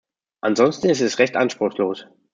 [0.41, 2.07] Ansonsten ist es recht anspruchslos.